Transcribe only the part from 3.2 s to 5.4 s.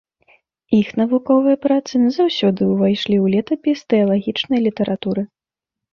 ў летапіс тэалагічнай літаратуры.